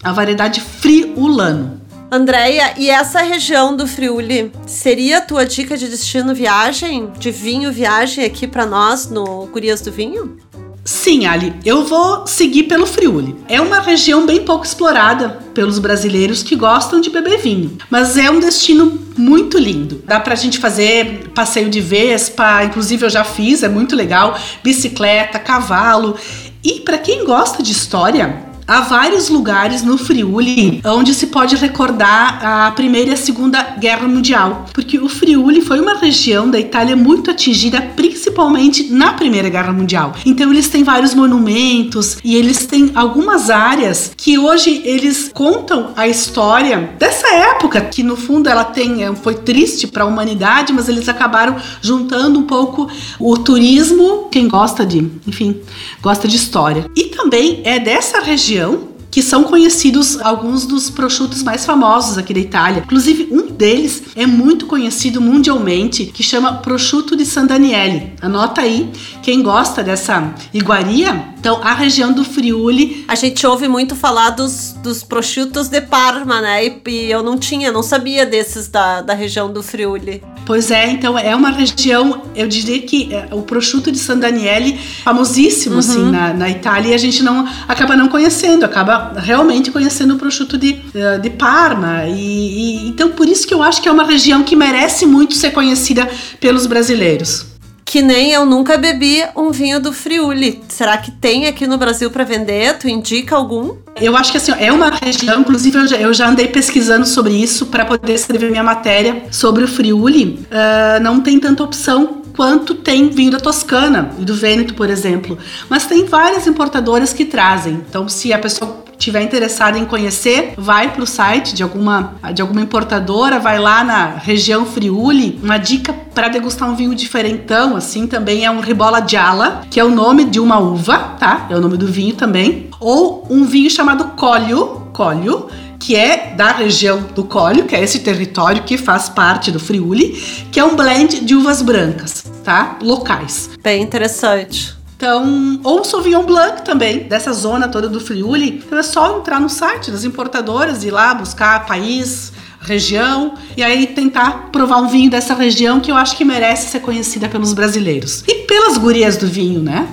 [0.02, 1.80] a variedade Friulano.
[2.10, 7.72] Andréia, e essa região do Friuli seria a tua dica de destino viagem, de vinho
[7.72, 10.36] viagem aqui para nós no Gurias do Vinho?
[10.84, 13.34] Sim, Ali, eu vou seguir pelo Friuli.
[13.48, 18.30] É uma região bem pouco explorada pelos brasileiros que gostam de beber vinho, mas é
[18.30, 20.00] um destino muito lindo.
[20.06, 25.40] Dá pra gente fazer passeio de vespa, inclusive eu já fiz, é muito legal, bicicleta,
[25.40, 26.16] cavalo.
[26.62, 32.44] E para quem gosta de história, Há vários lugares no Friuli onde se pode recordar
[32.44, 36.96] a Primeira e a Segunda Guerra Mundial, porque o Friuli foi uma região da Itália
[36.96, 40.16] muito atingida principalmente na Primeira Guerra Mundial.
[40.26, 46.08] Então eles têm vários monumentos e eles têm algumas áreas que hoje eles contam a
[46.08, 50.88] história dessa época, que no fundo ela tem é, foi triste para a humanidade, mas
[50.88, 55.60] eles acabaram juntando um pouco o turismo, quem gosta de, enfim,
[56.02, 56.90] gosta de história.
[56.96, 62.34] E também é dessa região região que são conhecidos alguns dos prosciutos mais famosos aqui
[62.34, 62.82] da Itália.
[62.84, 68.12] Inclusive, um deles é muito conhecido mundialmente, que chama prosciutto di San Daniele.
[68.20, 68.90] Anota aí,
[69.22, 71.34] quem gosta dessa iguaria.
[71.38, 73.06] Então, a região do Friuli.
[73.08, 76.66] A gente ouve muito falar dos, dos prosciuttos de Parma, né?
[76.66, 80.22] E, e eu não tinha, não sabia desses da, da região do Friuli.
[80.46, 84.78] Pois é, então é uma região, eu diria que é, o prosciutto de San Daniele,
[85.02, 86.02] famosíssimo assim, uhum.
[86.04, 90.16] assim na, na Itália, e a gente não acaba não conhecendo, acaba realmente conhecendo o
[90.16, 92.04] prosciutto de, eh, de Parma.
[92.06, 95.34] E, e, então por isso que eu acho que é uma região que merece muito
[95.34, 97.55] ser conhecida pelos brasileiros.
[97.96, 100.62] Que nem eu nunca bebi um vinho do Friuli.
[100.68, 102.76] Será que tem aqui no Brasil para vender?
[102.76, 103.74] Tu indica algum?
[103.98, 107.32] Eu acho que assim, é uma região, inclusive eu já, eu já andei pesquisando sobre
[107.32, 110.46] isso para poder escrever minha matéria sobre o Friuli.
[110.50, 115.38] Uh, não tem tanta opção quanto tem vinho da Toscana e do Vêneto, por exemplo.
[115.70, 117.82] Mas tem várias importadoras que trazem.
[117.88, 122.42] Então, se a pessoa tiver interessado em conhecer, vai para o site de alguma, de
[122.42, 125.38] alguma importadora, vai lá na região Friuli.
[125.42, 129.84] Uma dica para degustar um vinho diferentão, assim, também é um Ribola Gialla, que é
[129.84, 131.46] o nome de uma uva, tá?
[131.50, 132.70] É o nome do vinho também.
[132.80, 138.00] Ou um vinho chamado Colho, Colho, que é da região do Colho, que é esse
[138.00, 140.12] território que faz parte do Friuli,
[140.50, 142.78] que é um blend de uvas brancas, tá?
[142.82, 143.50] Locais.
[143.62, 144.75] Bem interessante.
[144.96, 148.62] Então, ou Sauvignon Blanc também, dessa zona toda do Friuli.
[148.66, 153.62] Então é só entrar no site das importadoras e ir lá buscar país, região e
[153.62, 157.52] aí tentar provar um vinho dessa região que eu acho que merece ser conhecida pelos
[157.52, 158.24] brasileiros.
[158.26, 159.86] E pelas gurias do vinho, né?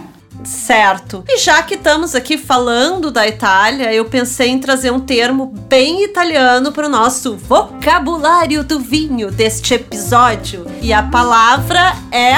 [0.44, 1.24] Certo.
[1.28, 6.04] E já que estamos aqui falando da Itália, eu pensei em trazer um termo bem
[6.04, 10.66] italiano para o nosso vocabulário do vinho deste episódio.
[10.82, 12.36] E a palavra é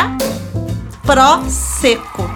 [1.03, 2.34] prosecco.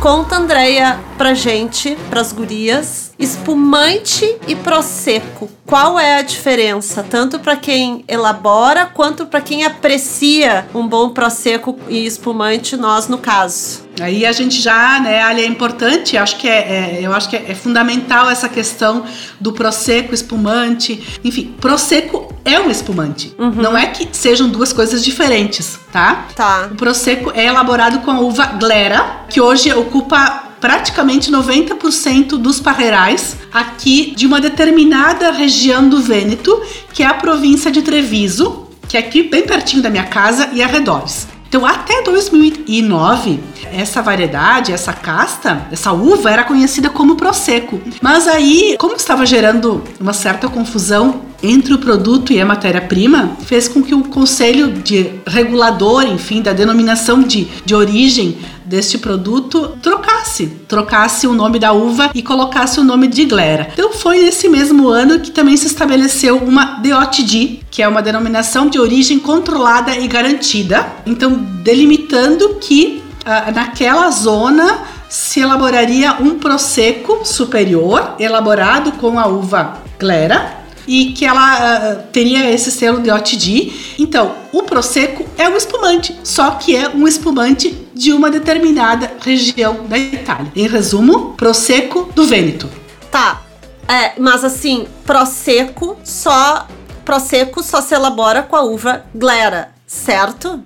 [0.00, 5.50] Conta, Andréia, pra gente, pras gurias, espumante e prosecco.
[5.66, 11.78] Qual é a diferença, tanto para quem elabora quanto para quem aprecia um bom prosecco
[11.88, 13.86] e espumante, nós no caso?
[14.00, 17.36] Aí a gente já, né, ali é importante, acho que é, é eu acho que
[17.36, 19.04] é, é, fundamental essa questão
[19.40, 23.34] do prosecco, espumante, enfim, prosecco é um espumante.
[23.36, 23.50] Uhum.
[23.50, 26.26] Não é que sejam duas coisas diferentes, tá?
[26.34, 26.68] Tá.
[26.70, 33.36] O prosecco é elaborado com a uva glera, que hoje ocupa praticamente 90% dos parreirais
[33.52, 36.60] aqui de uma determinada região do Vêneto,
[36.92, 40.62] que é a província de Treviso, que é aqui bem pertinho da minha casa e
[40.62, 41.28] arredores.
[41.48, 43.40] Então, até 2009,
[43.72, 47.80] essa variedade, essa casta, essa uva era conhecida como Prosecco.
[48.02, 53.68] Mas aí, como estava gerando uma certa confusão entre o produto e a matéria-prima, fez
[53.68, 60.46] com que o conselho de regulador, enfim, da denominação de, de origem deste produto trocasse,
[60.68, 63.68] trocasse o nome da uva e colocasse o nome de Glera.
[63.72, 68.68] Então foi nesse mesmo ano que também se estabeleceu uma DOTD, que é uma denominação
[68.68, 77.24] de origem controlada e garantida, então delimitando que uh, naquela zona se elaboraria um prosecco
[77.24, 80.57] superior elaborado com a uva Glera
[80.88, 83.72] e que ela uh, teria esse selo de OTD.
[83.98, 89.86] Então, o Prosecco é um espumante, só que é um espumante de uma determinada região
[89.86, 90.50] da Itália.
[90.56, 92.68] Em resumo, Prosecco do Vêneto.
[93.10, 93.42] Tá.
[93.86, 96.66] É, mas assim, Prosecco só
[97.04, 100.62] Prosecco só se elabora com a uva Glera, certo?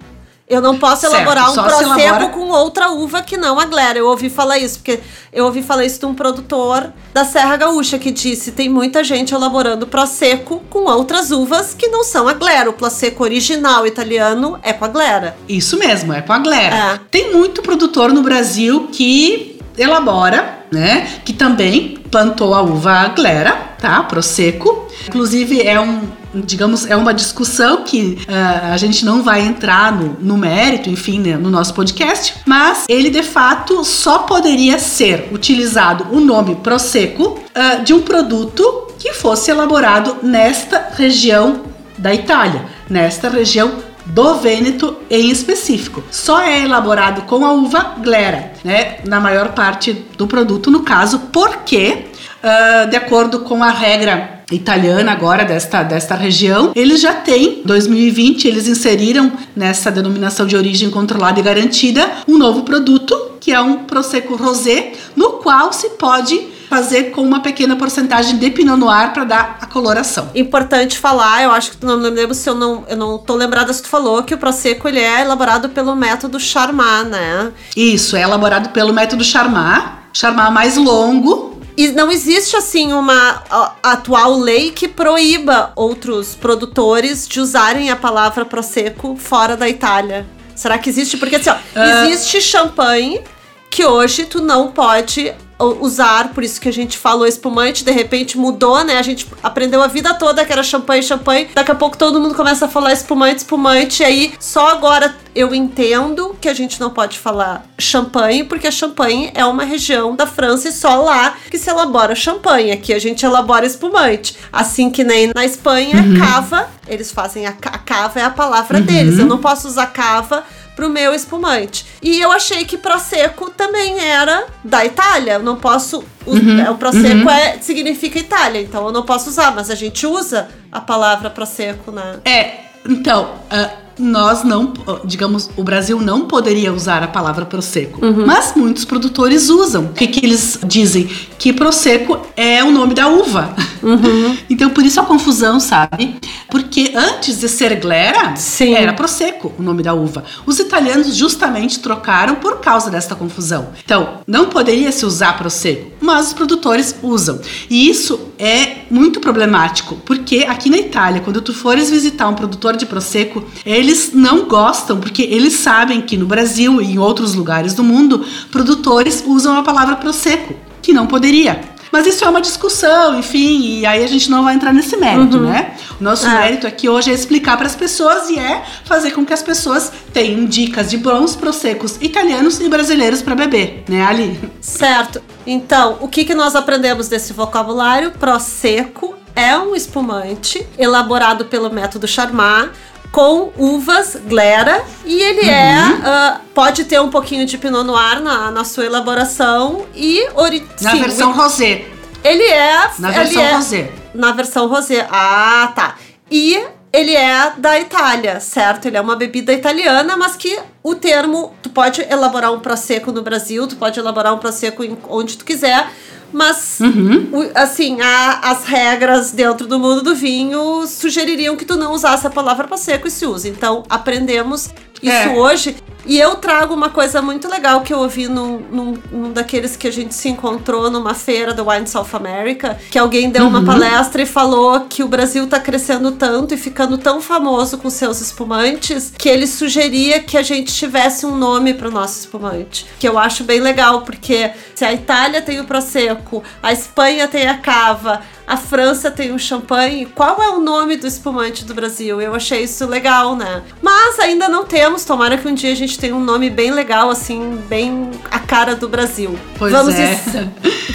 [0.53, 2.29] Eu não posso certo, elaborar um prosecco elabora...
[2.29, 3.99] com outra uva que não a Glera.
[3.99, 5.01] Eu ouvi falar isso, porque
[5.33, 9.33] eu ouvi falar isso de um produtor da Serra Gaúcha que disse: tem muita gente
[9.33, 12.69] elaborando prosecco com outras uvas que não são a Glera.
[12.69, 15.35] O prosecco original italiano é com a Glera.
[15.49, 16.77] Isso mesmo, é com a Glera.
[16.77, 17.01] É.
[17.11, 21.21] Tem muito produtor no Brasil que elabora, né?
[21.25, 24.03] Que também plantou a uva Glera, tá?
[24.03, 24.87] Prosecco.
[25.09, 30.17] Inclusive é um digamos, é uma discussão que uh, a gente não vai entrar no,
[30.21, 36.07] no mérito, enfim, né, no nosso podcast, mas ele de fato só poderia ser utilizado
[36.11, 41.63] o nome Prosecco uh, de um produto que fosse elaborado nesta região
[41.99, 43.73] da Itália, nesta região
[44.07, 46.03] do Vêneto em específico.
[46.11, 48.99] Só é elaborado com a uva glera, né?
[49.07, 52.07] Na maior parte do produto, no caso, porque,
[52.43, 58.47] uh, de acordo com a regra italiana agora desta, desta região, eles já têm, 2020,
[58.47, 63.85] eles inseriram nessa denominação de origem controlada e garantida um novo produto, que é um
[63.85, 69.25] Prosecco Rosé, no qual se pode fazer com uma pequena porcentagem de Pinot Noir para
[69.25, 70.31] dar a coloração.
[70.35, 73.83] Importante falar, eu acho que não lembro se eu não, eu não tô lembrada se
[73.83, 77.53] tu falou que o Prosecco ele é elaborado pelo método Charmat, né?
[77.77, 83.43] Isso, é elaborado pelo método Charmat, Charmat mais longo, e não existe, assim, uma
[83.83, 90.27] atual lei que proíba outros produtores de usarem a palavra Prosecco fora da Itália.
[90.55, 91.17] Será que existe?
[91.17, 92.13] Porque, assim, ó, uh...
[92.13, 93.23] existe champanhe
[93.71, 95.33] que hoje tu não pode
[95.65, 98.99] usar, por isso que a gente falou espumante, de repente mudou, né?
[98.99, 101.49] A gente aprendeu a vida toda que era champanhe, champanhe.
[101.55, 104.03] Daqui a pouco todo mundo começa a falar espumante, espumante.
[104.03, 108.71] E aí só agora eu entendo que a gente não pode falar champanhe, porque a
[108.71, 112.73] champanhe é uma região da França e só lá que se elabora champanhe.
[112.73, 114.37] Aqui a gente elabora espumante.
[114.53, 116.19] Assim que nem na Espanha, uhum.
[116.19, 118.85] cava, eles fazem a, a cava é a palavra uhum.
[118.85, 119.19] deles.
[119.19, 120.45] Eu não posso usar cava
[120.75, 121.87] pro meu espumante.
[122.03, 125.35] E eu achei que Prosecco também era da Itália.
[125.35, 126.05] Eu não posso.
[126.27, 127.31] Uhum, é, o Prosecco uhum.
[127.31, 131.91] é, significa Itália, então eu não posso usar, mas a gente usa a palavra Prosecco,
[131.91, 132.21] né?
[132.25, 133.35] É, então.
[133.51, 134.73] Uh nós não,
[135.05, 138.27] digamos, o Brasil não poderia usar a palavra prosecco, uhum.
[138.27, 139.85] mas muitos produtores usam.
[139.85, 141.09] O que, que eles dizem?
[141.39, 143.55] Que prosecco é o nome da uva.
[143.83, 144.37] Uhum.
[144.51, 146.17] então por isso a confusão, sabe?
[146.51, 148.75] Porque antes de ser glera, Sim.
[148.75, 150.25] era prosecco o nome da uva.
[150.45, 153.69] Os italianos justamente trocaram por causa desta confusão.
[153.85, 157.41] Então não poderia se usar prosecco, mas os produtores usam.
[157.71, 162.77] E isso é muito problemático, porque aqui na Itália, quando tu fores visitar um produtor
[162.77, 167.35] de prosecco, ele eles não gostam, porque eles sabem que no Brasil e em outros
[167.35, 171.61] lugares do mundo, produtores usam a palavra prosecco, que não poderia.
[171.93, 175.37] Mas isso é uma discussão, enfim, e aí a gente não vai entrar nesse mérito,
[175.37, 175.43] uhum.
[175.43, 175.75] né?
[176.01, 176.31] O nosso é.
[176.31, 179.93] mérito aqui hoje é explicar para as pessoas e é fazer com que as pessoas
[180.11, 184.41] tenham dicas de bons prosecos italianos e brasileiros para beber, né, Ali?
[184.63, 185.23] Certo.
[185.47, 188.13] Então, o que, que nós aprendemos desse vocabulário?
[188.13, 192.71] Prosecco é um espumante elaborado pelo método Charmat
[193.13, 196.07] com uvas glera e ele é, uhum.
[196.07, 200.67] é uh, pode ter um pouquinho de pinot noir na, na sua elaboração e ori
[200.81, 201.85] na sim, versão rosé.
[202.25, 203.91] Ele é na versão é, rosé.
[204.15, 205.07] Na versão rosé.
[205.11, 205.97] Ah, tá.
[206.31, 208.87] E ele é da Itália, certo?
[208.87, 213.23] Ele é uma bebida italiana, mas que o termo tu pode elaborar um prosecco no
[213.23, 215.91] Brasil, tu pode elaborar um prosecco onde tu quiser,
[216.33, 217.51] mas, uhum.
[217.55, 222.31] assim, a, as regras dentro do mundo do vinho sugeririam que tu não usasse a
[222.31, 223.49] palavra prosecco e se usa.
[223.49, 224.71] Então, aprendemos
[225.03, 225.37] isso é.
[225.37, 225.77] hoje.
[226.05, 229.87] E eu trago uma coisa muito legal que eu ouvi num, num, num, daqueles que
[229.87, 233.49] a gente se encontrou numa feira do Wine South America, que alguém deu uhum.
[233.49, 237.89] uma palestra e falou que o Brasil tá crescendo tanto e ficando tão famoso com
[237.91, 242.87] seus espumantes que ele sugeria que a gente tivesse um nome para o nosso espumante.
[242.99, 247.47] Que eu acho bem legal, porque se a Itália tem o Prosecco, a Espanha tem
[247.47, 250.07] a Cava, a França tem o champanhe.
[250.07, 252.21] Qual é o nome do espumante do Brasil?
[252.21, 253.63] Eu achei isso legal, né?
[253.81, 255.05] Mas ainda não temos.
[255.05, 258.75] Tomara que um dia a gente tenha um nome bem legal, assim, bem a cara
[258.75, 259.39] do Brasil.
[259.59, 260.21] Pois vamos é.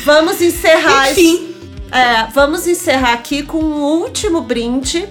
[0.06, 1.12] vamos encerrar.
[1.12, 1.56] Enfim.
[1.92, 5.08] É, vamos encerrar aqui com um último brinde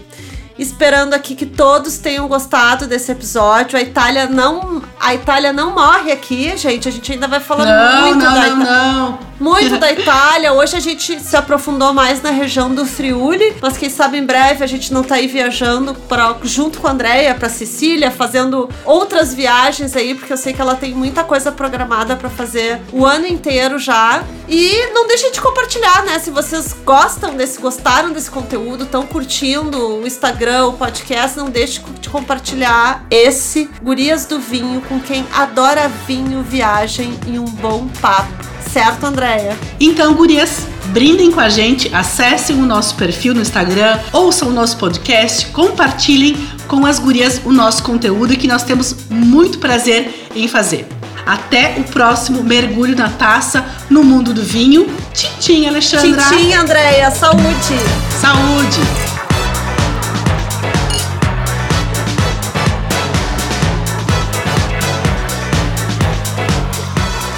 [0.58, 3.78] esperando aqui que todos tenham gostado desse episódio.
[3.78, 6.88] A Itália não, a Itália não morre aqui, gente.
[6.88, 9.18] A gente ainda vai falando não, muito não, da não, não.
[9.38, 10.52] Muito da Itália.
[10.52, 14.64] Hoje a gente se aprofundou mais na região do Friuli, mas quem sabe em breve
[14.64, 19.34] a gente não tá aí viajando pra, junto com a Andrea para Sicília, fazendo outras
[19.34, 23.26] viagens aí, porque eu sei que ela tem muita coisa programada para fazer o ano
[23.26, 24.22] inteiro já.
[24.48, 26.18] E não deixem de compartilhar, né?
[26.18, 31.80] Se vocês gostam desse, gostaram desse conteúdo, estão curtindo o Instagram, o podcast, não deixe
[32.00, 38.32] de compartilhar esse Gurias do Vinho com quem adora vinho, viagem e um bom papo.
[38.72, 39.56] Certo, Andréia?
[39.80, 44.76] Então, gurias, brindem com a gente, acessem o nosso perfil no Instagram, ouçam o nosso
[44.76, 46.36] podcast, compartilhem
[46.68, 50.86] com as gurias o nosso conteúdo que nós temos muito prazer em fazer.
[51.24, 54.86] Até o próximo mergulho na taça no mundo do vinho.
[55.12, 56.22] Tchim, tchim, Alexandra.
[56.22, 57.10] Tchim, tchim, Andréia.
[57.10, 57.74] Saúde.
[58.20, 59.05] Saúde.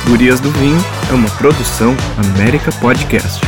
[0.08, 0.78] Gurias do Vinho
[1.10, 3.42] é uma produção América Podcast.